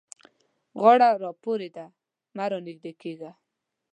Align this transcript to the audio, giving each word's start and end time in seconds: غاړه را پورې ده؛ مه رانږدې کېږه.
غاړه 0.81 1.09
را 1.21 1.31
پورې 1.43 1.69
ده؛ 1.75 1.85
مه 2.35 2.45
رانږدې 2.51 2.91
کېږه. 3.01 3.31